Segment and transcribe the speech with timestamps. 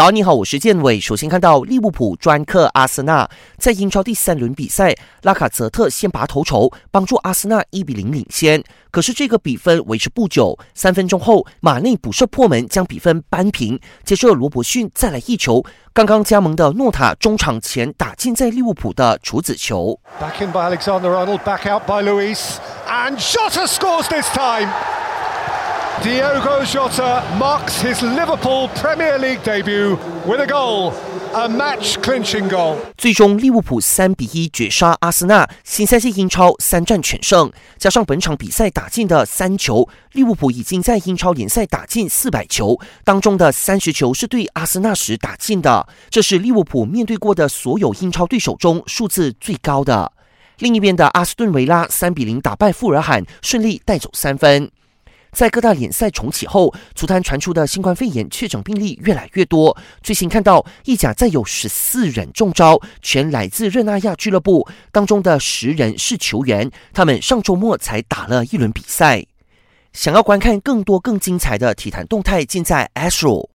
[0.00, 0.98] 早你好，我是建伟。
[0.98, 8.64] 首先看到利物浦专克阿森纳在英超第三轮比赛，拉卡泽特先拔头筹，帮助阿森纳一比零领先。
[8.90, 13.78] 可是这个比分维持不久，三分钟后马内补射破门，将比分扳平。
[14.02, 20.00] 接着罗伯逊再来一球，刚刚加盟的诺塔中场前打进在利物浦的处子球。
[20.18, 22.54] Back in by Alexander Arnold, back out by Luis,
[22.88, 24.70] and Jota scores this time.
[26.02, 30.94] Diogo Jota marks his Liverpool Premier League debut with a goal,
[31.34, 32.76] a match-clinching goal.
[32.96, 50.10] 最终利物浦三比一绝杀阿森纳，新赛季英超三战全胜，加上本场比赛打进的三球，利物浦已经在英超联赛打进四百球，当中的三十球是对阿森纳时打进的，这是利物浦面对过的所有英超对手中数字最高的。
[50.60, 54.70] 另一边的阿斯顿维拉三比零打败富尔罕，顺利带走三分。
[55.32, 59.76] 在各大联赛重启后，足坛传出的新冠肺炎确诊病例越来越多。
[60.02, 69.24] 最新看到，意甲再有十四人中招，全来自热那亚俱乐部，当中的十人是球员，他们上周末才打了一轮比赛。
[69.92, 73.48] 想要观看更多更精彩的体坛动态，尽在 Astro。